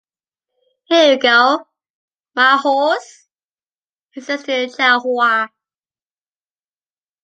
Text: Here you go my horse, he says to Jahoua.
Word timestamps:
Here 0.85 1.13
you 1.13 1.19
go 1.19 1.65
my 2.35 2.57
horse, 2.57 3.27
he 4.09 4.21
says 4.21 4.41
to 4.45 4.65
Jahoua. 4.67 5.49